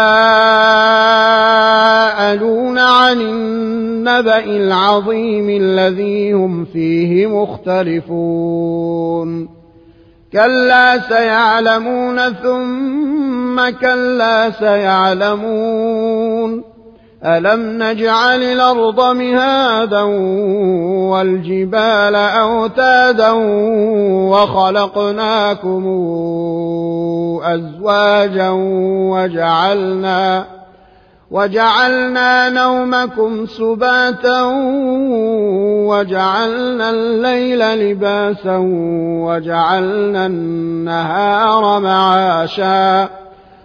[2.79, 8.49] عن النبأ العظيم الذي هم فيه مختلفون.
[10.33, 15.91] كلا سيعلمون ثم كلا سيعلمون.
[17.25, 20.01] ألم نجعل الأرض مهادا
[21.11, 23.31] والجبال أوتادا
[24.31, 25.83] وخلقناكم
[27.43, 28.49] أزواجا
[29.11, 30.45] وجعلنا
[31.31, 34.41] وجعلنا نومكم سباتا
[35.87, 38.57] وجعلنا الليل لباسا
[39.25, 43.20] وجعلنا النهار معاشا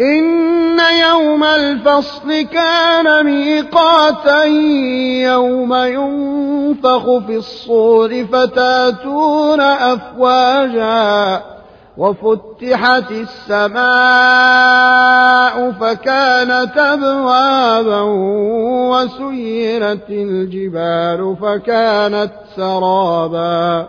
[0.00, 4.44] إن يوم الفصل كان ميقاتا
[5.24, 11.42] يوم ينفخ في الصور فتاتون أفواجا
[11.96, 13.84] وفتحت السماء
[15.72, 18.00] فكانت أبوابا
[18.90, 23.88] وسيرت الجبال فكانت سرابا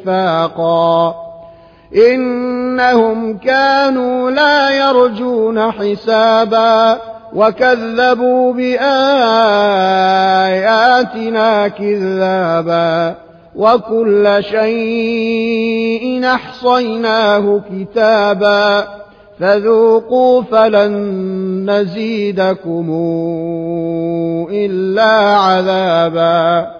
[0.00, 1.14] وفاقا
[1.96, 6.98] إنهم كانوا لا يرجون حسابا
[7.34, 8.78] وكذبوا بآياتنا
[11.68, 13.14] كذابا
[13.56, 18.84] وكل شيء احصيناه كتابا
[19.40, 22.86] فذوقوا فلن نزيدكم
[24.52, 26.79] إلا عذابا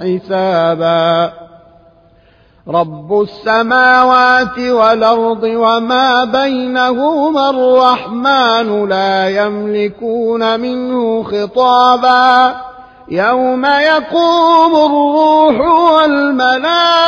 [0.00, 1.32] حسابا.
[2.68, 12.54] رب السماوات والأرض وما بينهما الرحمن لا يملكون منه خطابا.
[13.10, 15.60] يوم يقوم الروح
[15.92, 17.07] والملائكة